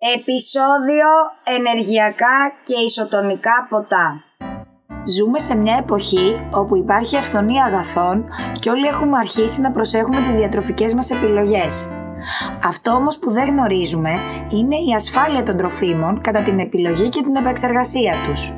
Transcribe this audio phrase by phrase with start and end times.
[0.00, 1.06] Επισόδιο
[1.44, 4.22] ενεργειακά και ισοτονικά ποτά.
[5.16, 8.24] Ζούμε σε μια εποχή όπου υπάρχει αυθονία αγαθών
[8.60, 11.90] και όλοι έχουμε αρχίσει να προσέχουμε τις διατροφικές μας επιλογές.
[12.64, 14.10] Αυτό όμως που δεν γνωρίζουμε
[14.50, 18.54] είναι η ασφάλεια των τροφίμων κατά την επιλογή και την επεξεργασία τους.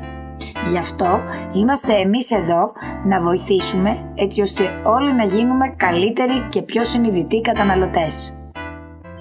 [0.71, 1.21] Γι' αυτό
[1.53, 2.71] είμαστε εμείς εδώ
[3.05, 8.40] να βοηθήσουμε έτσι ώστε όλοι να γίνουμε καλύτεροι και πιο συνειδητοί καταναλωτές.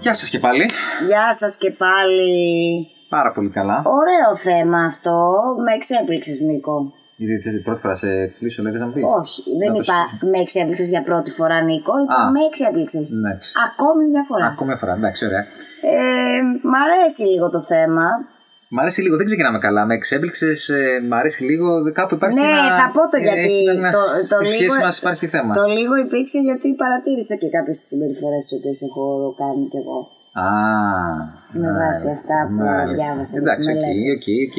[0.00, 0.70] Γεια σας και πάλι.
[1.06, 2.86] Γεια σας και πάλι.
[3.08, 3.82] Πάρα πολύ καλά.
[3.84, 5.14] Ωραίο θέμα αυτό.
[5.64, 6.92] Με εξέπληξες Νίκο.
[7.16, 10.28] Γιατί θες πρώτη φορά σε κλείσω, λέει, να μου πεις; Όχι, δεν Να το είπα
[10.32, 11.92] με εξέπληξες για πρώτη φορά Νίκο.
[12.02, 12.30] Είπα Α.
[12.30, 13.06] με εξέπληξες.
[13.18, 13.52] Εντάξει.
[13.68, 14.46] Ακόμη μια φορά.
[14.46, 15.44] Ακόμα μια φορά, εντάξει, ωραία.
[15.92, 16.40] Ε,
[16.70, 18.06] μ' αρέσει λίγο το θέμα.
[18.72, 19.82] Μ' αρέσει λίγο, δεν ξεκινάμε καλά.
[19.86, 20.70] Με εξέπληξες,
[21.08, 21.68] μ' αρέσει λίγο.
[21.98, 22.76] Κάπου υπάρχει Ναι, ένα.
[22.80, 23.98] θα πω το ε, γιατί έχει ένα- το-
[24.32, 25.52] το στη λίγο- σχέση μας υπάρχει θέμα.
[25.54, 29.04] Το λίγο υπήρξε γιατί παρατήρησα και κάποιες συμπεριφορές τις οποίες έχω
[29.42, 29.98] κάνει κι εγώ.
[30.46, 30.48] Α.
[31.52, 32.94] Με μάλιστα, βάση αυτά που μάλιστα.
[33.00, 34.12] διάβασα τις Εντάξει, οκ, μελέτες.
[34.16, 34.56] OK, OK.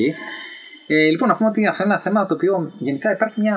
[0.93, 2.53] Ε, Λοιπόν, να πούμε ότι αυτό είναι ένα θέμα το οποίο
[2.87, 3.55] γενικά υπάρχει μια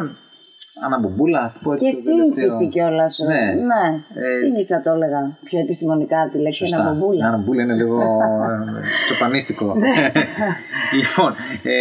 [0.86, 1.40] αναμπομπούλα.
[1.42, 2.34] να το πω έτσι, Και το τελευταίο.
[2.50, 3.12] σύγχυση κιόλας.
[3.30, 3.42] Ναι.
[3.70, 3.84] ναι.
[4.28, 5.20] Ε, Σύγχυση θα το έλεγα.
[5.48, 6.78] Πιο επιστημονικά τη λέξη Σωστά.
[6.80, 7.26] αναμπομπούλα.
[7.26, 9.66] Αναμπομπούλα είναι λίγο ε, τσοπανίστικο.
[9.74, 9.94] Ναι.
[10.98, 11.30] λοιπόν,
[11.62, 11.76] ε,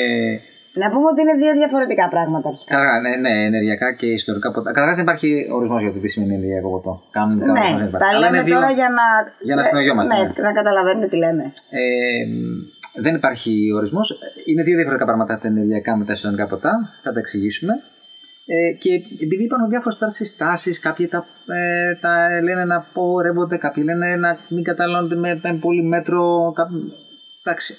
[0.81, 2.69] Να πούμε ότι είναι δύο διαφορετικά πράγματα αρχικά.
[2.73, 4.69] Καταρχά, ναι, ναι, ενεργειακά και ισοτονικά ποτά.
[4.75, 6.94] Καταρχάς, δεν υπάρχει ορισμός για το τι σημαίνει ενεργειακό ποτό.
[7.17, 8.03] Κανονικά Ναι, ορισμός δεν υπάρχει.
[8.05, 9.05] τα Αλλά λέμε είναι δύο- τώρα για να.
[9.47, 10.41] για να συνογιόμαστε, Ναι, ναι.
[10.47, 11.44] να καταλαβαίνετε τι λέμε.
[11.81, 11.83] Ε,
[13.05, 14.07] δεν υπάρχει ορισμός.
[14.50, 16.73] Είναι δύο διαφορετικά πράγματα τα ενεργειακά με τα ιστορικά ποτά.
[17.03, 17.73] Θα τα εξηγήσουμε.
[18.45, 23.83] Ε, και επειδή υπάρχουν διάφορες τώρα συστάσεις, κάποιοι τα, ε, τα λένε να πορεύονται, κάποιοι
[23.85, 26.52] λένε να μην καταναλώνονται με, με πολύ μέτρο.
[26.55, 26.77] Κάποιοι...
[27.44, 27.75] Εντάξει.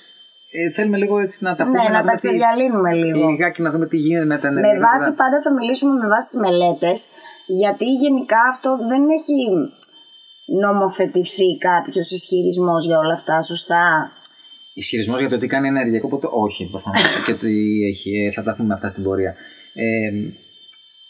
[0.56, 1.79] Ε, θέλουμε λίγο έτσι να τα πούμε.
[1.83, 3.29] Ναι, να δούμε τα τι- ξεδιαλύνουμε λίγο.
[3.31, 5.23] Λιγάκι να δούμε τι γίνεται με τα Με ενεργειακά βάση ποτά.
[5.25, 7.09] πάντα θα μιλήσουμε με βάση τις μελέτες
[7.47, 9.41] γιατί γενικά αυτό δεν έχει
[10.62, 14.12] νομοθετηθεί κάποιος ισχυρισμός για όλα αυτά, σωστά;
[14.75, 16.27] Ισχυρισμός για το τι κάνει ενεργειακό ποτέ.
[16.31, 17.03] Όχι, προφανώς.
[17.27, 17.55] και τι
[17.91, 18.11] έχει.
[18.27, 19.34] ε, Θα τα πούμε αυτά στην πορεία.
[19.75, 20.11] Ε,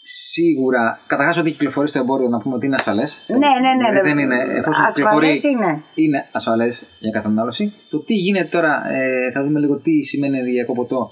[0.07, 3.25] σίγουρα, καταρχάς ότι κυκλοφορεί στο εμπόριο να πούμε ότι είναι ασφαλές.
[3.27, 3.93] Ναι, ναι, ναι.
[3.93, 4.23] δεν βέβαια.
[4.23, 5.83] είναι, εφόσον κυκλοφορεί, Ασφαλές είναι.
[5.95, 7.73] είναι ασφαλές για κατανάλωση.
[7.89, 11.11] Το τι γίνεται τώρα, ε, θα δούμε λίγο τι σημαίνει ενεργειακό ποτό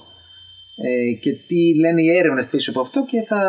[0.75, 3.39] ε, και τι λένε οι έρευνες πίσω από αυτό και θα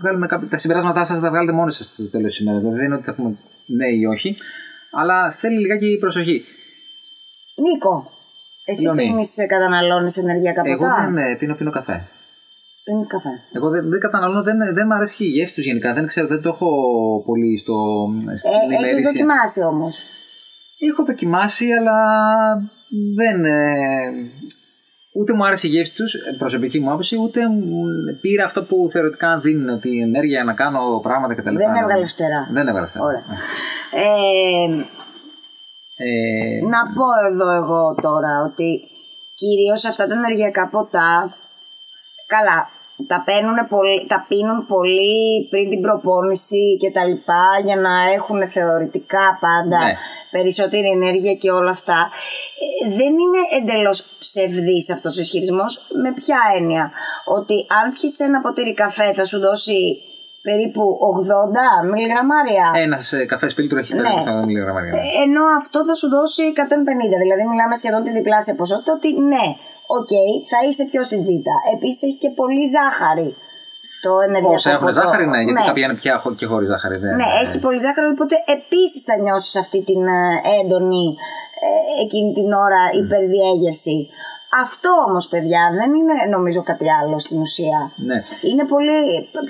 [0.00, 2.60] βγάλουμε κάποια, τα συμπεράσματά σας θα τα βγάλετε μόνοι σας στο τέλος της ημέρας.
[2.60, 3.36] Δηλαδή δεν είναι ότι θα πούμε
[3.66, 4.36] ναι ή όχι,
[4.92, 6.44] αλλά θέλει λιγάκι προσοχή.
[7.64, 8.10] Νίκο,
[8.64, 9.02] εσύ Λεωνί.
[9.02, 11.04] πίνεις, ε, καταναλώνεις ενεργειακά Εγώ ποτά.
[11.04, 12.08] δεν ε, πίνω, πίνω καφέ.
[12.84, 13.28] Πίνεις καφέ.
[13.52, 15.94] Εγώ δεν, δεν καταναλώνω, δεν, δεν μου αρέσει η γεύση τους γενικά.
[15.94, 16.68] Δεν ξέρω, δεν το έχω
[17.26, 17.74] πολύ στο.
[18.36, 19.10] στην Ε, έχεις ημερήσια.
[19.10, 19.94] δοκιμάσει όμως.
[20.90, 21.98] Έχω δοκιμάσει, αλλά
[23.16, 23.44] δεν.
[23.44, 23.60] ε,
[25.18, 27.82] ούτε μου άρεσε η γεύση τους, προσωπική μου άποψη, ούτε μου
[28.20, 31.56] πήρα αυτό που θεωρητικά δίνουν ότι η ενέργεια να κάνω πράγματα κτλ.
[31.56, 32.48] Δεν έβγαλες φτερά.
[32.52, 33.04] Δεν έβγαλε φτερά.
[33.04, 33.24] Ωραία.
[33.90, 34.84] Ε,
[35.96, 38.68] Ε, να πω εδώ εγώ τώρα ότι
[39.34, 41.34] κυρίως αυτά τα ενεργειακά ποτά,
[42.36, 42.58] καλά,
[43.10, 45.20] τα, παίρνουνε πολύ, τα πίνουν πολύ
[45.50, 49.92] πριν την προπόνηση και τα λοιπά για να έχουν θεωρητικά πάντα Ναι.
[50.36, 51.98] περισσότερη ενέργεια και όλα αυτά.
[52.62, 55.72] Ε, δεν είναι εντελώς ψευδής αυτός ο ισχυρισμός.
[56.02, 56.84] Με ποια έννοια;
[57.38, 59.78] Ότι αν πιεις ένα ποτήρι καφέ θα σου δώσει
[60.48, 62.66] περίπου 80 μιλιγραμμάρια.
[62.86, 64.00] Ένας καφές φίλτρο έχει Ναι.
[64.02, 64.92] περίπου 80 μιλιγραμμάρια.
[64.98, 69.44] Ε, Ενώ αυτό θα σου δώσει 150, δηλαδή μιλάμε σχεδόν τη διπλάσια ποσότητα, ότι ναι,
[69.98, 70.12] οκ,
[70.50, 71.54] θα είσαι πιο στην τσίτα.
[71.74, 73.30] Επίσης έχει και πολύ ζάχαρη
[74.04, 75.00] το ενεργειακό Όσα έχουν ποτό.
[75.00, 75.66] ζάχαρη, ναι, γιατί ναι.
[75.68, 76.96] κάποια είναι πια χω- και χωρίς ζάχαρη.
[77.04, 80.20] Δεν, Ναι, έχει πολύ ζάχαρη, οπότε επίσης θα νιώσεις αυτή την ε,
[80.60, 81.04] έντονη
[81.66, 83.98] ε, εκείνη την ώρα υπερδιέγερση.
[84.64, 87.78] Αυτό όμως παιδιά δεν είναι νομίζω κάτι άλλο στην ουσία.
[88.08, 88.18] ναι.
[88.50, 88.98] Είναι πολύ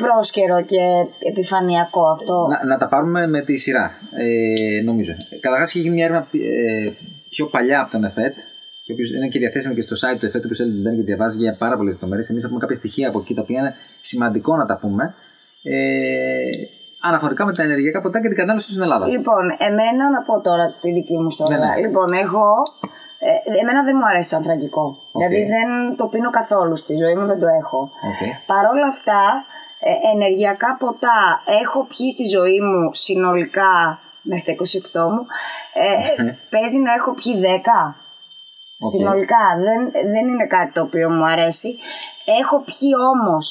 [0.03, 0.83] πρόσκαιρο και
[1.31, 2.47] επιφανειακό αυτό.
[2.53, 3.85] Να, να τα πάρουμε με τη σειρά,
[4.23, 5.13] ε, νομίζω.
[5.41, 6.91] Καταρχάς, έχει γίνει μια έρευνα ε,
[7.29, 8.35] πιο παλιά από τον ΕΦΕΤ,
[8.95, 10.97] και ο οποίος είναι και διαθέσιμο και στο site του ΕΦΕΤ, που θέλει να μπαίνει
[10.97, 12.29] και διαβάζει για πάρα πολλές λεπτομέρειες.
[12.31, 15.15] Εμείς έχουμε κάποια στοιχεία από εκεί τα οποία είναι σημαντικό να τα πούμε.
[15.63, 15.77] Ε,
[17.01, 19.07] αναφορικά με τα ενεργειακά ποτά και την κατανάλωση του στην Ελλάδα.
[19.07, 21.59] Λοιπόν, εμένα να πω τώρα τη δική μου ιστορία.
[21.59, 21.81] Ναι, ναι.
[21.85, 22.51] Λοιπόν, εγώ.
[23.29, 24.85] Ε, εμένα δεν μου αρέσει το ανθρακικό.
[25.13, 27.81] Δηλαδή δεν το πίνω καθόλου στη ζωή μου, δεν το έχω.
[28.11, 28.31] Okay.
[28.47, 29.23] Παρ' όλα αυτά,
[29.89, 31.19] ε, ενεργειακά ποτά
[31.63, 33.73] έχω πιει στη ζωή μου συνολικά
[34.23, 34.53] μέχρι τα
[35.03, 35.23] 28 μου.
[35.75, 37.95] Ε, παίζει να έχω πιει 10.
[38.91, 39.45] Συνολικά.
[39.67, 41.79] Δεν, δεν είναι κάτι το οποίο μου αρέσει.
[42.41, 43.47] Έχω πιει όμως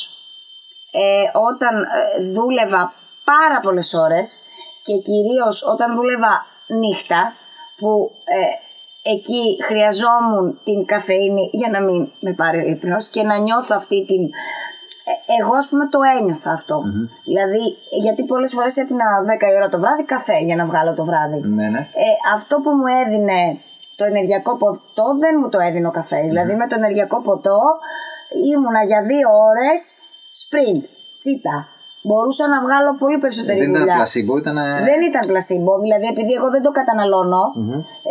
[0.91, 2.93] ε, όταν ε, δούλευα
[3.23, 4.39] πάρα πολλές ώρες
[4.83, 7.33] και κυρίως όταν δούλευα νύχτα
[7.77, 8.53] που ε,
[9.13, 14.05] εκεί χρειαζόμουν την καφεΐνη για να μην με πάρει ο ύπνος και να νιώθω αυτή
[14.05, 14.23] την...
[15.09, 16.77] ε, Εγώ ας πούμε το ένιωθα αυτό.
[17.23, 17.63] Δηλαδή,
[18.03, 19.05] γιατί πολλές φορές έπινα
[19.39, 21.39] 10 η ώρα το βράδυ καφέ για να βγάλω το βράδυ.
[21.47, 21.79] Ναι, ναι.
[21.79, 23.39] Ε, αυτό που μου έδινε
[23.97, 26.25] το ενεργειακό ποτό δεν μου το έδινε ο καφές.
[26.31, 27.59] Δηλαδή με το ενεργειακό ποτό
[28.53, 29.79] ήμουνα για δύο ώρες
[30.41, 30.83] sprint,
[31.21, 31.57] τσίτα.
[32.07, 33.95] Μπορούσα να βγάλω πολύ περισσότερη Δεν ήταν δουλειά.
[33.95, 34.55] πλασίμπο, ήταν.
[34.89, 37.43] Δεν ήταν πλασίμπο, δηλαδή επειδή εγώ δεν το καταναλωνω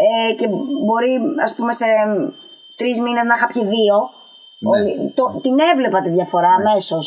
[0.05, 0.47] ε, και
[0.87, 1.13] μπορεί
[1.47, 1.87] ας πούμε σε
[2.81, 3.97] τρεις μήνες να είχα πιει δύο,
[4.63, 4.69] Ναι.
[4.73, 7.05] όλη- το, την έβλεπα τη διαφορά αμέσως.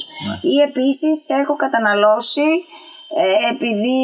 [0.53, 2.63] Ή επίσης έχω καταναλώσει, ε,
[3.51, 3.98] επειδή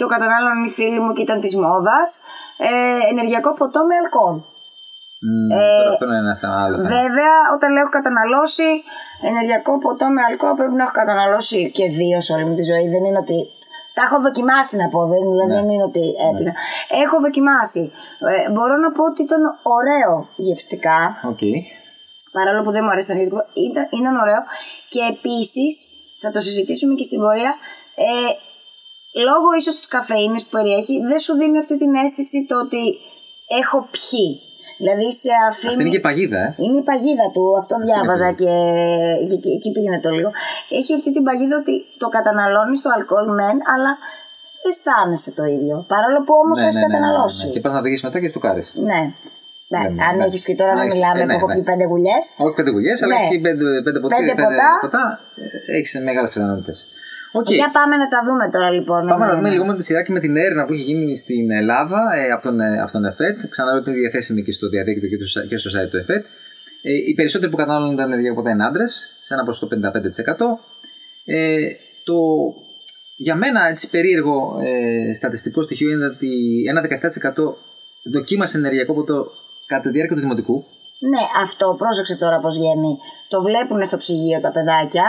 [0.00, 2.08] το κατανάλωναν οι φίλοι μου και ήταν της μόδας,
[2.68, 2.70] ε,
[3.12, 4.36] ενεργειακό ποτό με αλκοόλ.
[5.26, 6.76] Μμ, Ε, τώρα αυτό είναι ένα θέμα άλλο.
[6.76, 6.88] θέμα.
[7.00, 8.68] Βέβαια, όταν λέω έχω καταναλώσει
[9.30, 12.86] ενεργειακό ποτό με αλκοόλ, πρέπει να έχω καταναλώσει και δύο σε όλη μου τη ζωή.
[12.94, 13.38] Δεν είναι ότι.
[13.96, 15.58] Τα έχω δοκιμάσει να πω, δεν, δηλαδή Ναι.
[15.60, 16.52] δεν είναι ότι έπεινα.
[17.04, 17.82] Έχω δοκιμάσει.
[18.30, 19.42] Ε, μπορώ να πω ότι ήταν
[19.76, 20.12] ωραίο
[20.46, 21.00] γευστικά,
[21.32, 21.42] Οκ.
[22.36, 23.40] παρόλο που δεν μου αρέσει το ενεργειακό.
[23.68, 24.40] Ήταν, ήταν ωραίο.
[24.92, 25.72] Και επίσης,
[26.22, 27.52] θα το συζητήσουμε και στην πορεία,
[28.06, 28.08] ε,
[29.28, 32.82] λόγω ίσως της καφεΐνης που περιέχει, δεν σου δίνει αυτή την αίσθηση το ότι
[33.60, 34.30] έχω πιει.
[34.80, 35.70] Δηλαδή σε αφήνει.
[35.72, 36.48] Αυτή είναι και παγίδα, ε.
[36.64, 38.54] Είναι η παγίδα του, αυτό διάβαζα είναι και,
[39.28, 40.30] και, και εκεί πήγαινε το λίγο.
[40.78, 43.92] Έχει αυτή την παγίδα ότι το καταναλώνεις το αλκοόλ μεν, αλλά
[44.60, 45.76] δεν αισθάνεσαι το ίδιο.
[45.92, 47.44] Παρόλο που όμως το έχεις καταναλώσει.
[47.54, 48.62] Και πας να οδηγήσει μετά και στο κάρι.
[48.90, 49.02] Ναι.
[49.72, 50.24] Ναι, Λέμε, αν ναι.
[50.28, 51.54] έχεις πει τώρα δεν Ναι, μιλάμε ε, που ναι, έχω ναι.
[51.56, 52.24] πει πέντε γουλιές.
[52.44, 53.24] Όχι πέντε γουλιές, αλλά Ναι.
[53.26, 54.70] έχει πέντε, πέντε, ποτέ, Πέντε πέντε ποτά.
[54.84, 55.04] ποτά.
[55.76, 56.76] Έχεις μεγάλες πιθανότητες.
[57.40, 57.48] Οκ.
[57.60, 59.00] Για πάμε να τα δούμε τώρα λοιπόν.
[59.12, 59.54] Πάμε να Ναι, δούμε ναι.
[59.54, 62.42] λίγο με τη σειρά και με την έρευνα που έχει γίνει στην Ελλάδα ε, από,
[62.48, 63.36] τον, ε, από τον ΕΦΕΤ.
[63.54, 66.24] Ξαναλέω ότι είναι διαθέσιμη και στο διαδίκτυο και, το, και στο site του ΕΦΕΤ.
[66.88, 68.92] Ε, οι περισσότεροι που καταναλώνουν τα ενεργειακά ποτά είναι άντρες,
[69.26, 69.80] σε ένα ποσοστό 55%.
[71.24, 71.56] Ε,
[72.04, 72.16] το,
[73.16, 76.30] για μένα έτσι περίεργο ε, στατιστικό στοιχείο είναι ότι
[76.68, 77.54] ένα 17%
[78.12, 79.26] δοκίμασε ενεργειακό ποτό
[79.66, 80.64] κατά τη διάρκεια του δημοτικού.
[81.12, 82.92] Ναι, αυτό πρόσεξε τώρα πώς βγαίνει.
[83.28, 85.06] Το βλέπουν στο ψυγείο τα παιδάκια,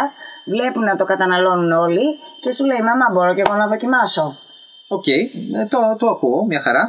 [0.54, 2.06] βλέπουν να το καταναλώνουν όλοι
[2.44, 4.26] και σου λέει Μαμά, μπορώ και εγώ να δοκιμάσω.
[4.96, 5.20] Οκ, ε,
[5.74, 6.84] το, το ακούω, μια χαρά.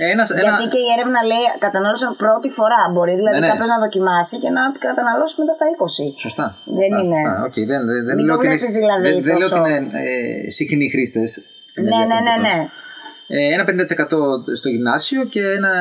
[0.00, 2.80] Ε, Ένας, ένα, Γιατί και η έρευνα λέει κατανάλωσαν πρώτη φορά.
[2.92, 3.52] Μπορεί δηλαδή Ναι, ναι.
[3.52, 6.24] κάποιος να δοκιμάσει και να καταναλώσει μετά στα 20.
[6.24, 6.46] Σωστά.
[6.78, 7.20] Δεν Α, είναι.
[7.24, 7.34] σωστά.
[7.48, 9.60] Οκ, δεν, δεν, δεν Μην λέω το ότι είναι, βλέπεις δηλαδή δεν, δεν λέω τόσο.
[9.62, 9.86] ότι είναι
[10.46, 11.30] ε, συχνοί χρήστες.
[11.90, 12.56] Ναι, ναι, ναι, ναι.
[13.36, 13.72] Ε, ένα 50%
[14.60, 15.72] στο γυμνάσιο και ένα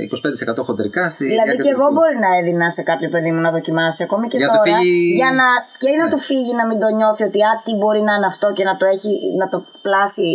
[0.00, 1.94] ε, 25% χοντρικά στη Δηλαδή διάρκεια και του εγώ δημοτικού.
[1.98, 4.70] μπορεί να έδινα σε κάποιο παιδί μου να δοκιμάσει ακόμη και Για να του τώρα.
[4.76, 5.46] φύγει- Για να,
[5.82, 6.10] και να Ναι.
[6.12, 8.74] του φύγει να μην το νιώθει ότι α, τι μπορεί να είναι αυτό και να
[8.80, 10.30] το, έχει, να το πλάσει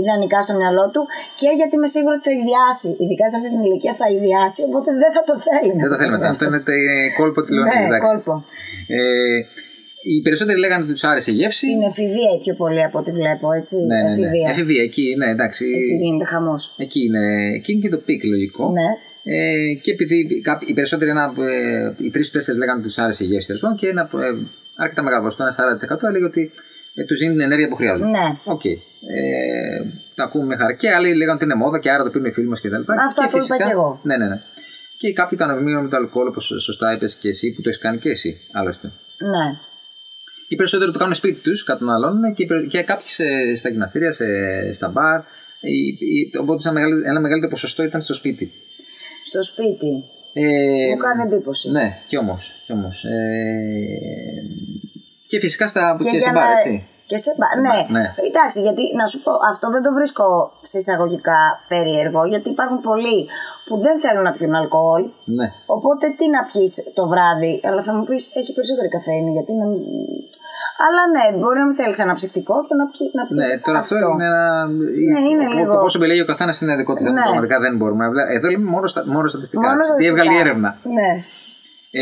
[0.00, 1.02] ιδανικά στο μυαλό του
[1.40, 2.88] και γιατί είμαι σίγουρη ότι θα ιδιάσει.
[3.02, 5.72] Ειδικά σε αυτή την ηλικία θα ιδιάσει, οπότε δεν θα το θέλει.
[5.76, 6.26] να Δεν το θέλουμε.
[6.34, 6.86] Αυτό είναι το ε,
[7.18, 7.90] κόλπο της Λεωνίδας.
[7.94, 8.32] Ναι, κόλπο.
[8.96, 9.00] Ε,
[10.10, 11.66] οι περισσότεροι λέγανε ότι τους άρεσε η γεύση.
[11.66, 13.76] Στην εφηβεία η πιο πολύ από ό,τι βλέπω, έτσι.
[13.76, 14.10] Ναι, ναι, ναι.
[14.12, 14.48] εφηβεία.
[14.50, 15.64] Εφηβεία, εκεί, ναι, εντάξει.
[15.64, 16.74] Εκεί γίνεται χαμός.
[16.84, 17.24] Εκεί είναι,
[17.58, 18.64] εκεί είναι και το peak λογικό.
[18.78, 18.88] Ναι.
[19.26, 22.98] Ε, και επειδή κάποιοι, οι περισσότεροι, ένα, ε, οι τρεις του τέσσερις λέγανε ότι τους
[22.98, 24.28] άρεσε η γεύση τέλος πάντων και ένα ε,
[24.76, 26.50] αρκετά μεγάλο ποσοστό, ένα 40% έλεγε ότι
[26.94, 28.10] ε, τους δίνει την ενέργεια που χρειάζονται.
[28.10, 28.26] Ναι.
[28.44, 28.64] Οκ.
[28.64, 28.78] Ε,
[30.14, 30.72] τα ακούμε μια χαρά.
[30.72, 32.84] Και άλλοι λέγανε ότι είναι μόδα και άρα το πίνουν οι φίλοι μας κτλ.
[33.08, 34.00] Αυτό που είπα και εγώ.
[34.02, 34.38] Ναι, ναι, ναι.
[34.96, 37.80] Και κάποιοι το αναμείγμα με το αλκοόλ, όπως σωστά είπες και εσύ, που το έχεις
[37.80, 38.86] κάνει και εσύ άλλωστε.
[39.32, 39.46] Ναι.
[40.48, 44.12] Οι περισσότεροι το κάνουν σπίτι τους, καταναλώνουν και, οι περι- και κάποιοι σε- στα γυμναστήρια,
[44.12, 44.24] σε,
[44.72, 45.18] στα μπαρ.
[45.60, 45.88] Η-
[46.18, 48.52] η- Οπότε ένα, μεγαλύτερο, ένα μεγαλύτερο ποσοστό ήταν στο σπίτι.
[49.24, 49.92] Στο σπίτι.
[50.32, 50.42] Ε,
[50.90, 51.70] Μου κάνει εντύπωση.
[51.70, 52.62] Ναι, κι όμως.
[52.66, 53.04] Κι όμως.
[53.04, 53.14] Ε,
[55.26, 56.88] και φυσικά στα, και, Και σε για μπαρ, να- έτσι.
[57.10, 57.74] Και σε μπα- Σε ναι.
[57.76, 58.04] μπαρ, ναι.
[58.30, 60.26] εντάξει, γιατί να σου πω, αυτό δεν το βρίσκω
[60.70, 61.40] σε εισαγωγικά
[61.72, 63.18] περίεργο, γιατί υπάρχουν πολλοί
[63.66, 65.02] που δεν θέλουν να πιούν αλκοόλ.
[65.38, 65.46] Ναι.
[65.76, 69.64] Οπότε τι να πιεις το βράδυ, αλλά θα μου πεις έχει περισσότερη καφέινη, γιατί να
[69.70, 69.80] μην.
[70.86, 73.06] Αλλά ναι, μπορεί να μην θέλεις ένα ψυκτικό και να πιει.
[73.18, 74.44] Να πεις Ναι, τώρα αυτό, είναι ένα.
[75.12, 77.12] Ναι, είναι το, λίγο- το πόσο επιλέγει ο καθένας είναι δικό του θέμα.
[77.18, 77.20] Ναι.
[77.28, 78.34] Πραγματικά δεν μπορούμε να βλέπουμε.
[78.36, 79.66] Εδώ λέμε μόνο, στα, μόνο στατιστικά.
[79.68, 80.10] Μόνο Τι στατιστικά.
[80.12, 80.70] έβγαλε η έρευνα.
[80.98, 81.10] Ναι.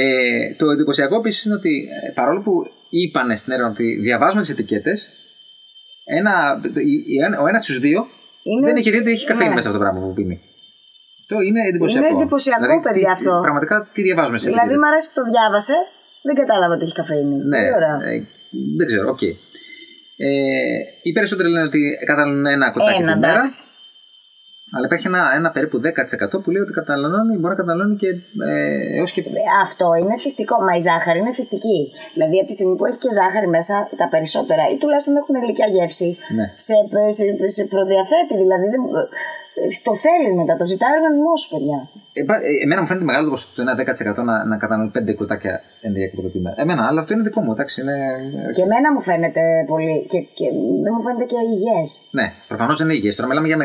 [0.00, 1.72] Ε, το εντυπωσιακό επίσης είναι ότι
[2.06, 2.52] ε, παρόλο που
[3.00, 4.98] είπαν στην έρευνα ότι διαβάζουμε τις ετικέτες,
[6.18, 6.32] ένα,
[6.92, 8.00] η- η- ο ένας στους δύο
[8.50, 8.66] Είναι...
[8.66, 9.54] δεν έχει δει ότι έχει καφεΐνη ναι.
[9.58, 10.36] μέσα αυτό το πράγμα που πίνει.
[11.22, 12.06] Αυτό είναι εντυπωσιακό.
[12.06, 13.32] Είναι εντυπωσιακό, δηλαδή, παιδιά, τι- αυτό.
[13.46, 15.76] Πραγματικά τι διαβάζουμε σε Δηλαδή, μου αρέσει που το διάβασε,
[16.26, 17.34] δεν κατάλαβα ότι έχει καφεΐνη.
[17.52, 17.96] Ναι, Πολύ ωραία.
[18.10, 18.16] ε,
[18.78, 19.22] δεν ξέρω, οκ.
[20.26, 20.30] Ε,
[21.06, 21.80] οι περισσότεροι λένε ότι
[22.10, 23.42] καταναλώνουν ένα κουτάκι Ένα, την μέρα.
[24.72, 24.76] Εντάξει.
[24.76, 25.76] Αλλά υπάρχει ένα, ένα περίπου
[26.36, 28.10] 10% που λέει ότι καταναλώνει, μπορεί να καταναλώνει και
[28.50, 29.20] ε, έως και.
[29.66, 30.56] Αυτό είναι εθιστικό.
[30.66, 31.80] Μα η ζάχαρη είναι εθιστική.
[32.14, 35.66] Δηλαδή, από τη στιγμή που έχει και ζάχαρη μέσα, τα περισσότερα ή τουλάχιστον έχουν γλυκιά
[35.74, 36.46] γεύση, Ναι.
[36.66, 36.74] σε,
[37.16, 37.24] σε,
[37.56, 38.34] σε προδιαθέτει.
[38.42, 38.82] Δηλαδή, δεν,
[39.86, 41.78] το θέλεις μετά, το ζητάει ο οργανισμός σου, παιδιά.
[42.18, 45.14] Ε, πα- ε, εμένα μου φαίνεται μεγάλο το ποσοστό, το 1-10% να, να καταναλώνει 5
[45.20, 45.54] κουτάκια
[45.86, 46.56] ενδιακά ποτό τη μέρα.
[46.64, 47.76] Εμένα, αλλά αυτό είναι δικό μου, εντάξει.
[47.82, 47.96] Είναι...
[48.56, 49.42] Και εμένα μου φαίνεται
[49.72, 49.96] πολύ.
[50.12, 50.46] Και, και
[50.84, 51.88] δεν μου φαίνεται και υγιές.
[52.18, 53.14] Ναι, προφανώς είναι υγιές.
[53.16, 53.58] Τώρα μιλάμε για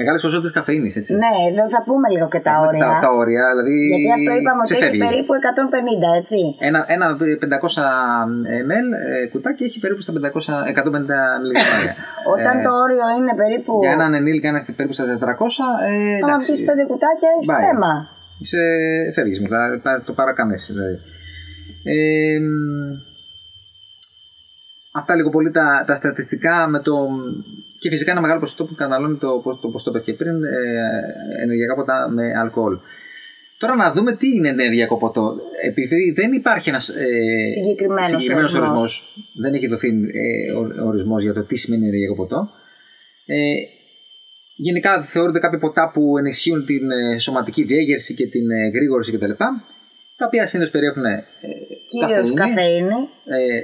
[0.00, 1.10] μεγάλες ποσότητες καφεΐνης, έτσι.
[1.22, 2.82] Ναι, εδώ θα πούμε λίγο και τα όρια.
[2.86, 3.74] Τα, τα όρια, δηλαδή.
[3.90, 5.02] Γιατί αυτό είπαμε ότι έχει ξεφεύγει.
[5.06, 5.32] περίπου
[6.14, 6.38] 150, έτσι.
[6.68, 7.06] Ένα, ένα
[7.76, 11.94] 500 ml ε, κουτάκι έχει περίπου στα 500, 150 μιλιγραμμάρια.
[12.34, 13.72] Όταν Ε, το όριο είναι περίπου.
[13.84, 15.04] Για έναν ενήλικα είναι περίπου στα
[15.88, 17.62] ε, Άμα πει πέντε κουτάκια, έχει Bye.
[17.66, 17.92] θέμα.
[18.40, 18.60] Είσαι,
[19.14, 20.96] φεύγεις μετά, πα- το παρακάνεις δηλαδή.
[21.82, 22.92] Ε, μ,
[24.92, 26.94] αυτά λίγο πολύ τα, τα στατιστικά με το,
[27.78, 30.34] και φυσικά ένα μεγάλο ποσοστό που καταναλώνει το, πώς- το, πώς το είπα και πριν,
[30.44, 32.78] ε, ενεργειακά ποτά με αλκοόλ.
[33.58, 35.34] Τώρα να δούμε τι είναι ενεργειακό ποτό.
[35.64, 38.80] Επειδή δεν υπάρχει ένας ε, Συγκεκριμένος συγκεκριμένος ορισμός.
[38.80, 42.50] ορισμός, δεν έχει δοθεί ε, ο- ορισμός για το τι σημαίνει ενεργειακό ποτό.
[43.26, 43.36] Ε,
[44.66, 49.30] γενικά θεωρούνται κάποια ποτά που ενισχύουν την ε, σωματική διέγερση και την ε, γρήγορση κτλ.
[50.16, 51.24] Τα οποία συνήθως περιέχουν ε,
[51.92, 52.98] Κυρίως καφέινη.
[53.24, 53.60] ε,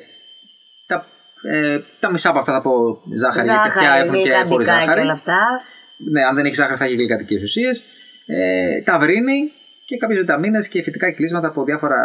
[0.87, 1.07] τα,
[1.51, 2.73] ε, τα μισά από αυτά θα πω
[3.23, 5.01] ζάχαρη, γιατί πια Ζάχαρη, έχουν και χωρίς γλυκαντικά και ζάχαρη.
[5.01, 5.39] όλα αυτά.
[6.13, 7.85] Ναι, αν δεν έχει ζάχαρη θα έχει γλυκαντικές ουσίες.
[8.27, 9.39] Ε, ταυρίνη
[9.89, 12.01] και κάποιες βιταμίνες και φυτικά κυλίσματα από διάφορα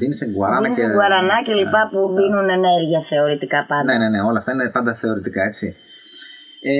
[0.00, 0.92] ginseng, guarana Τζίνσεν, και...
[0.92, 3.84] γουαρανά και λοιπά Ναι, που δίνουν ενέργεια θεωρητικά πάντα.
[3.84, 5.76] Ναι, ναι, ναι, όλα αυτά είναι πάντα θεωρητικά έτσι.
[6.62, 6.74] Ε,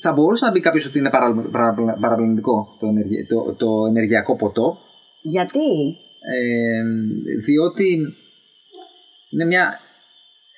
[0.00, 4.36] θα μπορούσε να πει κάποιος ότι είναι παρα, παρα, παραπλανητικό το, ενεργε- το, το ενεργειακό
[4.36, 4.78] ποτό,
[5.22, 5.68] Γιατί;
[6.34, 6.82] ε,
[7.44, 7.98] διότι
[9.30, 9.78] είναι μια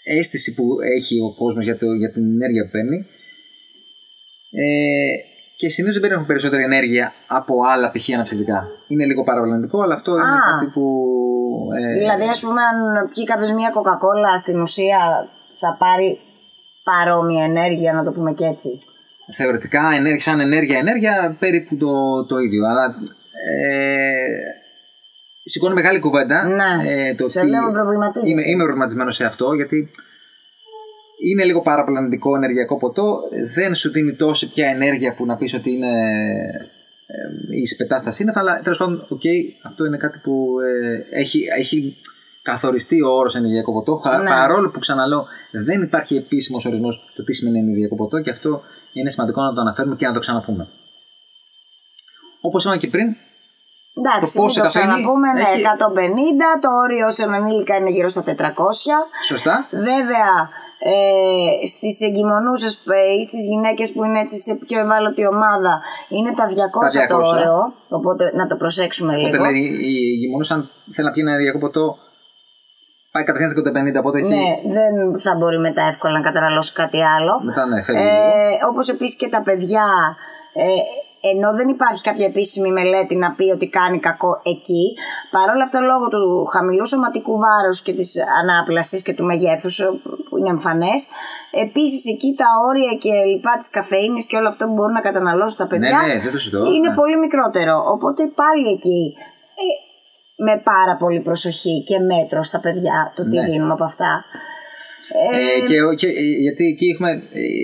[0.05, 0.65] αίσθηση που
[0.97, 3.07] έχει ο κόσμος για, το, για την ενέργεια που παίρνει
[4.51, 5.13] ε,
[5.57, 8.09] και συνήθως δεν παίρνουν περισσότερη ενέργεια από άλλα π.χ.
[8.15, 8.69] αναψυκτικά.
[8.89, 10.51] Είναι λίγο παραπλανητικό, αλλά αυτό είναι Α.
[10.51, 10.85] κάτι που...
[11.81, 14.99] ε, Δηλαδή, ας πούμε, αν πιει κάποιος μια κοκακόλα, στην ουσία
[15.55, 16.19] θα πάρει
[16.89, 18.79] παρόμοια ενέργεια, να το πούμε και έτσι.
[19.37, 22.95] Θεωρητικά ενέργεια, σαν ενέργεια ενέργεια περίπου το, το ίδιο αλλά
[23.49, 24.23] ε,
[25.45, 26.91] σηκώνει μεγάλη κουβέντα Ναι.
[26.93, 28.31] ε, το Σε ότι βλέπω προβληματίζεσαι.
[28.33, 29.91] είμαι, είμαι προβληματισμένος σε αυτό γιατί
[31.31, 33.21] είναι λίγο παραπλανητικό ενεργειακό ποτό
[33.55, 35.91] δεν σου δίνει τόση πια ενέργεια που να πεις ότι είναι
[37.07, 39.23] ε, η πετά στα σύννεφα αλλά τέλος πάντων οκ,
[39.65, 41.97] αυτό είναι κάτι που ε, έχει, έχει
[42.43, 44.29] καθοριστεί ο όρος ενεργειακό ποτό χα- Ναι.
[44.31, 49.11] παρόλο που ξαναλέω δεν υπάρχει επίσημος ορισμός το τι σημαίνει ενεργειακό ποτό και αυτό είναι
[49.11, 50.69] σημαντικό να το αναφέρουμε και να το ξαναπούμε.
[52.41, 53.09] Όπως είπαμε και πριν,
[54.01, 57.91] Εντάξει, Το πόσο μην το καφέινη ξαναπούμε, ναι, έχει- 150, το όριο σε ενήλικα είναι
[57.91, 58.97] γύρω στα 400.
[59.29, 60.33] σωστά, Βέβαια,
[60.93, 66.33] ε, στις εγκυμονούσες ε, ή στις γυναίκες που είναι έτσι σε πιο ευάλωτη ομάδα είναι
[66.39, 67.33] τα 200, Τα το 200.
[67.33, 69.45] όριο, οπότε να το προσέξουμε οπότε λίγο.
[69.45, 69.61] λέει
[69.93, 71.99] η γυμνός αν θέλει να πιει ένα ενεργειακό ποτό
[73.19, 73.61] πάει κατευθείαν στα
[73.97, 74.29] 150, οπότε έχει...
[74.35, 74.49] Ναι,
[74.79, 74.95] δεν
[75.25, 77.33] θα μπορεί μετά εύκολα να καταναλώσει κάτι άλλο.
[77.49, 78.15] Μετά ναι, φεύγει λίγο.
[78.15, 79.87] Ε, όπως επίσης και τα παιδιά,
[80.65, 80.67] ε,
[81.31, 84.85] ενώ δεν υπάρχει κάποια επίσημη μελέτη να πει ότι κάνει κακό εκεί,
[85.37, 86.23] παρόλα αυτά λόγω του
[86.55, 88.11] χαμηλού σωματικού βάρους και της
[88.41, 89.87] ανάπλασης και του μεγέθους ε,
[90.29, 91.01] που είναι εμφανές,
[91.65, 95.59] επίσης εκεί τα όρια και λοιπά της καφεΐνης και όλο αυτό που μπορούν να καταναλώσουν
[95.63, 96.59] τα παιδιά ναι, ναι, δεν το συζητώ.
[96.77, 96.99] είναι ναι.
[97.01, 97.75] πολύ μικρότερο.
[97.95, 99.38] Οπότε πάλι εκεί ε,
[100.47, 103.45] με πάρα πολύ προσοχή και μέτρο στα παιδιά το τι Ναι.
[103.49, 104.25] δίνουμε από αυτά.
[105.33, 107.11] Ε, και, και, ε, γιατί εκεί έχουμε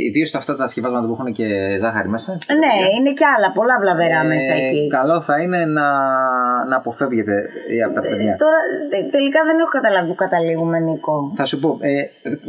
[0.09, 1.47] ιδίως αυτά τα σκευάσματα που έχουν και
[1.83, 2.31] ζάχαρη μέσα.
[2.63, 4.83] Ναι, είναι κι άλλα, πολλά βλαβερά Ε, μέσα εκεί.
[4.99, 5.87] Καλό θα είναι να,
[6.71, 7.35] να αποφεύγετε
[7.73, 8.35] ε, από τα παιδιά.
[8.45, 8.59] Τώρα
[8.91, 11.15] τε- τελικά δεν έχω καταλάβει που καταλήγουμε, Νίκο.
[11.41, 11.93] Θα σου πω, ε,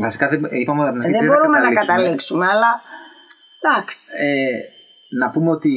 [0.05, 1.94] βασικά δεν, είπαμε από την αρχή δεν ότι θα μπορούμε να καταλήξουμε.
[1.96, 2.72] καταλήξουμε, αλλά
[3.60, 4.03] εντάξει.
[4.27, 4.55] Ε,
[5.22, 5.72] να πούμε ότι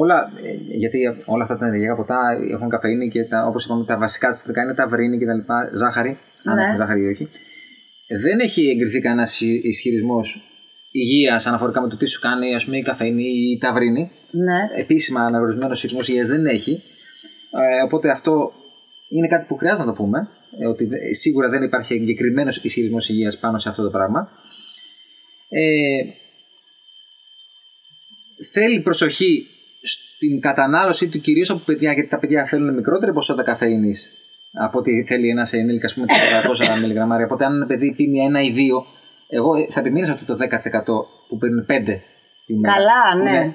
[0.00, 2.20] όλα, ε, γιατί όλα αυτά τα ενεργειακά ποτά
[2.54, 5.70] έχουν καφεΐνη και τα, όπως είπαμε τα βασικά συστατικά είναι τα βρύνη και τα λοιπά,
[5.82, 6.62] ζάχαρη, αν Ναι.
[6.64, 7.28] έχουν ζάχαρη ή όχι.
[8.24, 9.26] Δεν έχει εγκριθεί κανένα
[9.62, 10.26] ισχυρισμός
[10.90, 14.10] υγείας αναφορικά με το τι σου κάνει ας πούμε, η καφεΐνη ή η ταυρίνη.
[14.30, 14.80] Ναι.
[14.80, 16.72] Επίσημα αναγνωρισμένος ισχυρισμός υγείας δεν έχει.
[17.50, 18.52] Ε, οπότε αυτό
[19.08, 20.28] είναι κάτι που χρειάζεται να το πούμε.
[20.60, 24.28] ε, ότι δε- σίγουρα δεν υπάρχει εγκεκριμένος ισχυρισμός υγείας πάνω σε αυτό το πράγμα.
[25.48, 25.62] Ε,
[28.52, 29.46] θέλει προσοχή
[29.82, 34.12] στην κατανάλωσή του κυρίως από παιδιά, γιατί τα παιδιά θέλουν μικρότερη ποσότητα καφεΐνης
[34.52, 36.14] από ό,τι θέλει ένας ενήλικα, ας πούμε, τα
[36.76, 37.26] 400 μιλιγραμμάρια.
[37.26, 38.84] Οπότε, αν ένα παιδί πίνει ένα ή δύο,
[39.28, 40.84] εγώ θα επιμείνω σε αυτό το 10%
[41.28, 42.00] που παίρνουν 5
[42.46, 42.74] τη μέρα.
[42.74, 43.30] Καλά, Που ναι.
[43.30, 43.54] είναι,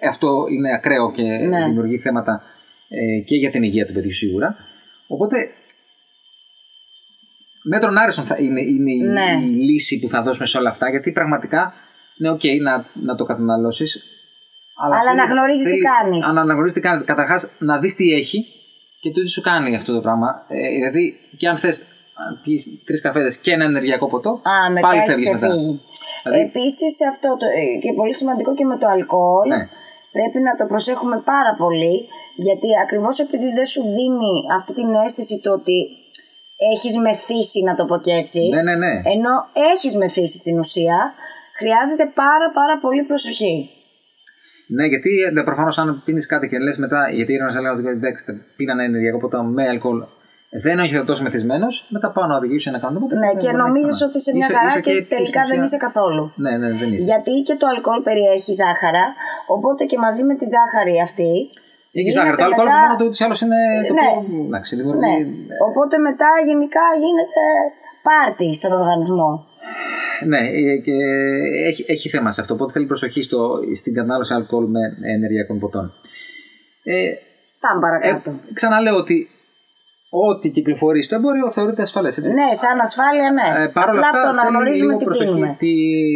[0.00, 1.64] ε, αυτό είναι ακραίο και Ναι.
[1.64, 2.42] δημιουργεί θέματα
[2.88, 4.56] ε, και για την υγεία του παιδιού σίγουρα.
[5.06, 5.36] Οπότε,
[7.62, 9.32] μέτρον άριστον θα είναι, είναι η- Ναι.
[9.42, 11.72] η λύση που θα δώσουμε σε όλα αυτά, γιατί πραγματικά
[12.18, 14.02] είναι ok να, να το καταναλώσεις,
[14.84, 16.34] Αλλά να γνωρίζεις τι κάνεις.
[16.34, 17.04] Να αναγνωρίζεις τι κάνεις.
[17.04, 18.38] Καταρχάς, να δεις τι έχει
[19.00, 20.28] και το τι σου κάνει αυτό το πράγμα.
[20.48, 21.02] Ε, δηλαδή,
[21.38, 21.84] και αν θες
[22.42, 25.46] πιει τρεις καφέδες και ένα ενεργειακό ποτό, Α, μετά πάλι έχει φεύγεις μετά.
[25.46, 25.80] ξεφύγει.
[26.24, 29.62] Δηλαδή- Επίσης αυτό το, ε, και πολύ σημαντικό και με το αλκοόλ Ναι.
[30.16, 31.96] πρέπει να το προσέχουμε πάρα πολύ
[32.46, 35.78] γιατί ακριβώς επειδή δεν σου δίνει αυτή την αίσθηση το ότι
[36.74, 38.92] έχεις μεθύσει να το πω και έτσι Ναι, ναι, ναι.
[39.14, 39.32] ενώ
[39.72, 40.98] έχεις μεθύσει στην ουσία
[41.58, 43.56] χρειάζεται πάρα πάρα πολύ προσοχή.
[44.76, 45.10] Ναι, γιατί
[45.44, 48.24] προφανώς αν πίνεις κάτι και λες μετά, γιατί οι έρευνε λένε ότι εντάξει,
[48.56, 50.00] πίνανε ενεργειακό ποτό με αλκοόλ
[50.64, 53.18] δεν είναι τόσο μεθυσμένος, μετά πάω να οδηγήσω να κάνω τίποτα.
[53.24, 56.24] Ναι, και νομίζεις ότι είσαι μια χαρά και, τελικά δεν είσαι καθόλου.
[56.44, 57.04] Ναι, ναι, δεν είσαι.
[57.10, 59.04] Γιατί και το αλκοόλ περιέχει ζάχαρα,
[59.54, 61.32] οπότε και μαζί με τη ζάχαρη αυτή.
[62.00, 62.36] Έχει ζάχαρη.
[62.40, 62.80] Το αλκοόλ μετά...
[62.82, 63.60] μόνο του ούτω ή άλλω είναι
[63.90, 64.08] το ναι.
[64.08, 64.44] πιο.
[64.48, 65.00] Εντάξει, δημιουργεί...
[65.04, 65.14] ναι.
[65.68, 67.44] Οπότε μετά γενικά γίνεται
[68.06, 69.30] πάρτι στον οργανισμό.
[70.26, 70.92] Ναι, ε, και
[71.66, 72.54] έχει, έχει θέμα σε αυτό.
[72.54, 74.80] Οπότε θέλει προσοχή στο, στην κατανάλωση αλκοόλ με
[75.14, 75.92] ενεργειακών ποτών.
[76.82, 77.12] Ε,
[77.60, 78.30] Πάμε παρακάτω.
[78.30, 79.28] Ε, ξαναλέω ότι
[80.10, 82.16] ό,τι κυκλοφορεί στο εμπόριο θεωρείται ασφαλές.
[82.16, 83.62] Ναι, σαν ασφάλεια, ναι.
[83.62, 85.56] Ε, παρ' όλα αυτά, το να γνωρίζουμε τι πίνουμε.
[85.58, 85.72] Τι...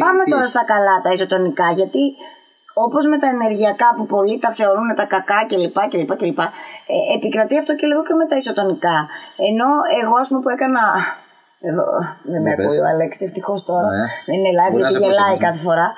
[0.06, 2.02] Πάμε τώρα στα καλά, τα ισοτονικά, γιατί
[2.74, 5.78] όπως με τα ενεργειακά που πολλοί τα θεωρούν τα κακά κλπ.
[5.92, 8.96] κλπ, κλπ ε, επικρατεί αυτό και λίγο και με τα ισοτονικά.
[9.48, 9.68] Ενώ
[10.00, 10.82] εγώ, ας πούμε, που έκανα
[11.68, 11.86] εδώ
[12.32, 13.88] δεν με ακούει ο Αλέξη, ευτυχώς τώρα.
[13.96, 14.06] Ναι.
[14.28, 15.88] Δεν είναι live γιατί γελάει κάθε φορά.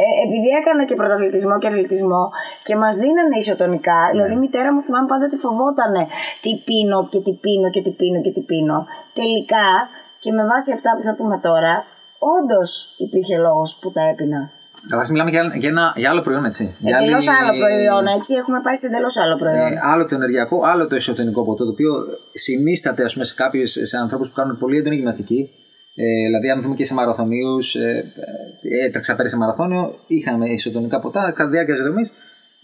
[0.00, 2.22] Ε, επειδή έκανα και πρωταθλητισμό και αθλητισμό
[2.66, 4.10] και μας δίνανε ισοτονικά, ναι.
[4.12, 5.92] δηλαδή η μητέρα μου θυμάμαι πάντα ότι φοβόταν
[6.42, 8.78] τι πίνω και τι πίνω και τι πίνω και τι πίνω.
[9.18, 9.68] Τελικά
[10.22, 11.74] και με βάση αυτά που θα πούμε τώρα,
[12.34, 12.70] όντως
[13.04, 14.40] υπήρχε λόγος που τα έπινα.
[14.88, 16.76] Καταρχά, μιλάμε για, για, ένα, για άλλο προϊόν, έτσι.
[16.80, 17.30] Εντελώ άλλη...
[17.40, 18.34] άλλο προϊόν, έτσι.
[18.34, 19.72] Έχουμε πάει σε εντελώς άλλο προϊόν.
[19.72, 21.92] Ε, άλλο το ενεργειακό, άλλο το εσωτερικό ποτό, το οποίο
[22.32, 25.50] συνίσταται ας πούμε, σε κάποιου σε ανθρώπους που κάνουν πολύ έντονη γυμναστική.
[25.94, 28.12] Ε, δηλαδή, αν δούμε και σε μαραθωνίους, ε,
[28.80, 32.10] ε, έτρεξα πέρυσι σε μαραθώνιο, είχαμε ισοτονικά ποτά κατά τη διάρκεια της ζωή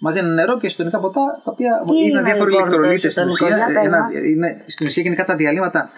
[0.05, 1.73] μαζί ένα νερό και ισοτονικά ποτά, τα οποία
[2.09, 3.57] ήταν διάφοροι λοιπόν ηλεκτρολίτες στην ουσία.
[3.87, 4.01] Ένα,
[4.31, 5.89] είναι, στην ουσία γενικά τα διαλύματα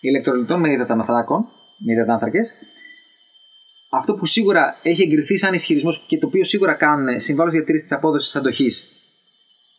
[0.00, 2.52] ηλεκτρολιτών με υδαταναθράκων, με υδατάνθρακες,
[3.90, 7.92] αυτό που σίγουρα έχει εγκριθεί σαν ισχυρισμός και το οποίο σίγουρα κάνουν συμβάλλον διατήρηση της
[7.92, 8.90] απόδοσης αντοχής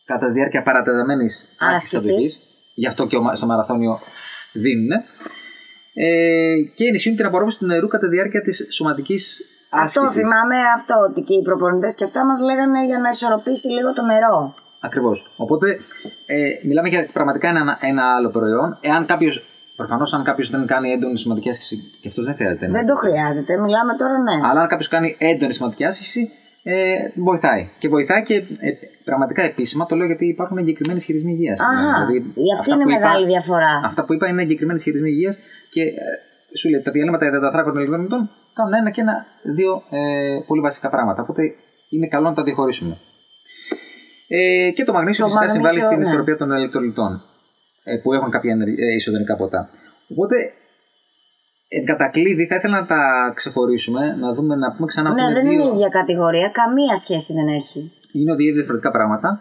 [0.04, 2.40] κατά τη διάρκεια παρατεταμένης άσκησης αντοχής.
[2.74, 4.00] Γι' αυτό και στο μαραθώνιο
[4.52, 4.90] δίνουν.
[5.94, 10.06] Ε, και ενισχύουν την απορρόφηση του νερού κατά τη διάρκεια της σωματικής άσκησης.
[10.06, 13.92] Αυτό θυμάμαι αυτό ότι και οι προπονητές και αυτά μας λέγανε για να ισορροπήσει λίγο
[13.92, 14.54] το νερό.
[14.80, 15.32] Ακριβώς.
[15.36, 15.78] Οπότε
[16.26, 18.78] ε, μιλάμε για πραγματικά ένα, ένα άλλο προϊόν.
[18.80, 19.44] Εάν κάποιος
[19.80, 22.66] Προφανώς, αν κάποιος δεν κάνει έντονη σωματική άσκηση, και αυτός δεν χρειάζεται.
[22.68, 24.36] Δεν το χρειάζεται, μιλάμε τώρα ναι.
[24.48, 26.22] Αλλά αν κάποιος κάνει έντονη σωματική άσκηση,
[26.62, 26.74] ε,
[27.14, 27.62] βοηθάει.
[27.78, 28.70] Και βοηθάει και ε,
[29.04, 31.58] πραγματικά επίσημα το λέω γιατί υπάρχουν εγκεκριμένοι χειρισμοί υγείας.
[31.94, 32.16] Δηλαδή,
[32.58, 33.72] αυτή είναι μεγάλη είπα, διαφορά.
[33.84, 35.38] Αυτά που είπα είναι εγκεκριμένοι χειρισμοί υγείας
[35.70, 39.82] και ε, σου λέει τα διαλύματα για τα θράκων των κάνουν ένα και ένα, δύο
[39.90, 41.22] ε, πολύ βασικά πράγματα.
[41.22, 41.42] Οπότε
[41.88, 42.94] είναι καλό να τα διαχωρίσουμε.
[44.28, 46.04] Ε, και το μαγνήσιο φυσικά συμβάλλει στην ναι.
[46.04, 47.22] ισορροπία των ηλεκτρολιτών.
[47.90, 49.70] Ε, που έχουν κάποια ε, ισοδενικά ποτά.
[50.08, 50.36] Οπότε,
[51.68, 55.12] εν κατακλείδι, θα ήθελα να τα ξεχωρίσουμε, να δούμε, να πούμε ξανά.
[55.12, 55.52] Ναι, δεν δύο...
[55.52, 57.92] είναι η ίδια κατηγορία, καμία σχέση δεν έχει.
[58.12, 59.40] Είναι δύο διαφορετικά πράγματα.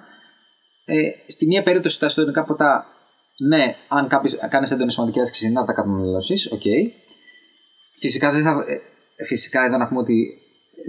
[0.86, 0.96] Ε,
[1.28, 2.86] στη μία περίπτωση τα ισοτονικά ποτά,
[3.48, 4.08] ναι, αν
[4.50, 6.62] κάνει έντονη σημαντική άσκηση, να τα καταναλώσεις, OK.
[6.64, 6.82] Okay.
[8.00, 8.52] Φυσικά, δεν θα,
[9.18, 10.18] ε, φυσικά εδώ να πούμε ότι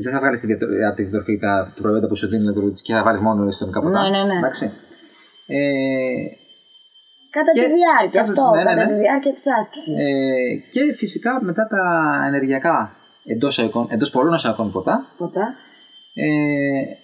[0.03, 0.45] δεν θα βγάλεις
[0.89, 4.03] από τη διατροφή τα προϊόντα που σου δίνει και θα βάλεις μόνο ισοτονικά ποτά.
[4.03, 4.39] Ναι, ναι, ναι.
[4.39, 4.65] Εντάξει.
[5.47, 5.59] Ε,
[7.39, 8.99] Κατά τη διάρκεια, αυτό, ναι, ναι, κατά τη ναι.
[8.99, 10.01] διάρκεια της άσκησης.
[10.09, 10.15] Ε,
[10.71, 11.83] και φυσικά μετά τα
[12.27, 15.07] ενεργειακά εντός, εντός πολλών ασακών ποτά.
[15.19, 15.55] Ποτά.
[16.15, 16.29] Ε,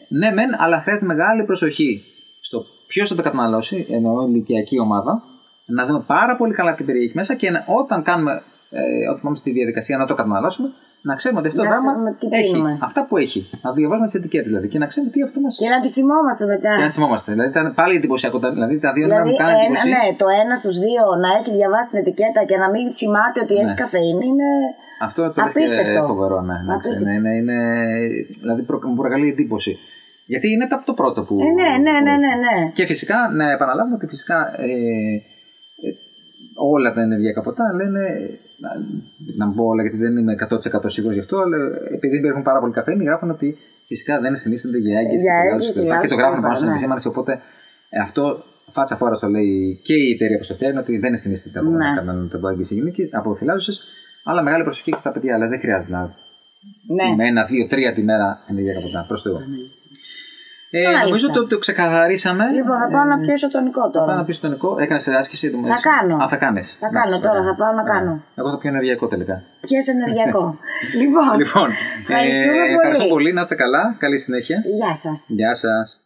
[0.08, 2.02] ναι μεν, αλλά χρειάζεται μεγάλη προσοχή
[2.40, 5.22] στο ποιος θα το καταναλώσει, εννοώ ηλικιακή ομάδα,
[5.66, 8.32] να δούμε πάρα πολύ καλά τι περιέχει μέσα και όταν κάνουμε,
[8.70, 10.72] ε, όταν πάμε στη διαδικασία να το καταναλώσουμε,
[11.08, 11.90] να ξέρουμε ότι αυτό το πράγμα
[12.42, 13.40] έχει αυτά που έχει.
[13.64, 15.50] Να διαβάζουμε τις ετικέτες δηλαδή και να ξέρουμε τι αυτό μα.
[15.62, 16.72] Και να τις θυμόμαστε μετά.
[16.76, 17.28] Και να τις θυμόμαστε.
[17.32, 18.36] Δηλαδή ήταν πάλι εντυπωσιακό.
[18.56, 19.88] Δηλαδή τα δύο δηλαδή, να μου κάνουν εντύπωση.
[19.94, 23.54] Ναι, το ένα στους δύο να έχει διαβάσει την ετικέτα και να μην θυμάται ότι
[23.54, 23.62] ναι.
[23.62, 24.48] έχει καφεΐνη είναι.
[25.06, 25.92] Αυτό το απίστευτο.
[25.96, 26.56] και φοβερό, ναι.
[26.68, 27.58] ναι, ναι είναι, είναι,
[28.42, 29.72] δηλαδή μου προκαλεί εντύπωση.
[30.32, 31.34] Γιατί είναι το πρώτο που.
[31.46, 32.56] Ε, ναι, ναι, ναι, ναι, ναι.
[32.78, 34.68] Και φυσικά, να επαναλάβουμε ότι φυσικά ε,
[35.86, 35.90] ε,
[36.72, 38.02] όλα τα ενεργειακά ποτά λένε
[39.36, 41.56] να πω όλα γιατί δεν είμαι 100% σίγουρος γι' αυτό, αλλά
[41.96, 45.22] επειδή υπάρχουν πάρα πολλοί καφέινοι, γράφουν ότι φυσικά δεν συνίστανται για έγκυες
[45.74, 47.08] και, και το γράφουν πάνω στην επισήμανση.
[47.08, 47.32] Οπότε
[47.88, 51.58] ε, αυτό φάτσα φόρα το λέει και η εταιρεία που το φτιάχνει ότι δεν συνίσταται
[51.58, 53.82] από να καταναλώνεται από έγκυε γυναίκες, από θυλάζουσε,
[54.24, 55.34] αλλά μεγάλη προσοχή και στα παιδιά.
[55.34, 56.00] Αλλά δεν χρειάζεται να.
[56.96, 57.14] Ναι.
[57.16, 59.04] Με ένα, δύο, τρία τη μέρα ενεργειακά ποτά.
[59.08, 59.38] Προς Θεού.
[60.76, 62.44] Ε, νομίζω ότι το, το ξεκαθαρίσαμε.
[62.58, 64.04] Λοιπόν, θα πάω να πιω ισοτονικό τώρα.
[64.04, 64.76] Θα πάω να πιω ισοτονικό.
[64.78, 65.50] Έκανε άσκηση.
[65.50, 66.16] Το θα κάνω.
[66.24, 66.76] Α, θα κάνεις.
[66.80, 68.22] Θα κάνω τώρα, θα πάω να κάνω.
[68.34, 69.42] Εγώ θα πιω ενεργειακό τελικά.
[69.60, 70.58] Πιέ ενεργειακό.
[71.00, 71.68] λοιπόν, λοιπόν
[72.00, 72.72] ευχαριστούμε ε, πολύ.
[72.74, 73.32] Ευχαριστώ πολύ.
[73.32, 73.94] Να είστε καλά.
[73.98, 74.62] Καλή συνέχεια.
[74.78, 75.30] Γεια σας.
[75.30, 75.98] Γεια σας.